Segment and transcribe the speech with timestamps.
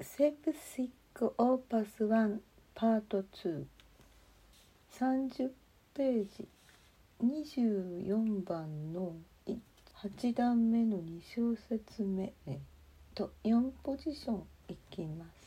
[0.00, 2.38] セプシックオーパス1
[2.72, 3.24] パート
[4.92, 5.50] 230
[5.92, 6.46] ページ。
[7.20, 9.16] 24番の
[9.96, 12.32] 8段目の2小節目
[13.12, 15.37] と4ポジションいきます。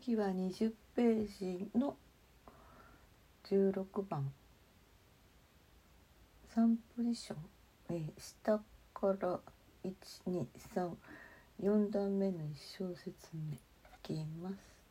[0.00, 1.94] 次は20ページの
[3.44, 4.32] 16番
[6.56, 7.38] 3ポジション、
[7.90, 8.58] えー下
[8.94, 9.38] から
[9.84, 12.42] 1234段目の1
[12.78, 13.58] 小節目い
[14.02, 14.81] きます。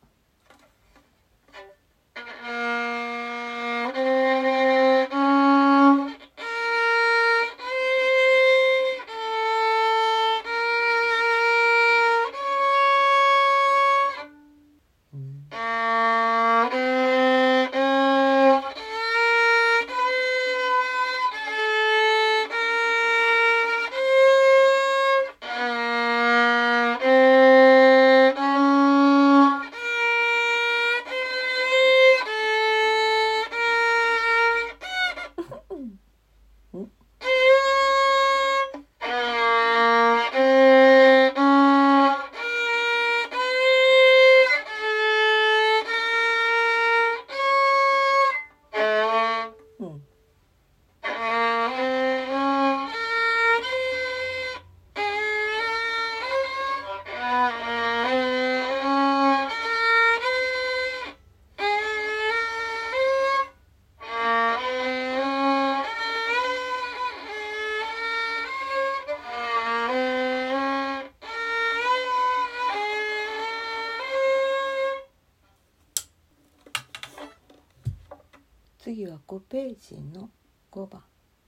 [78.82, 80.28] 次は5ページの
[80.72, 81.04] 5番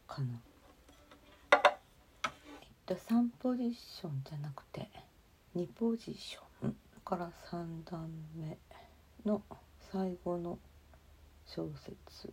[0.06, 0.40] かな。
[1.52, 1.70] えっ
[2.86, 4.88] と3ポジションじゃなくて
[5.56, 8.56] 2ポジションから3段目
[9.26, 9.42] の
[9.90, 10.60] 最後の
[11.44, 12.32] 小説。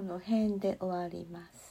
[0.00, 1.69] この辺で終わります。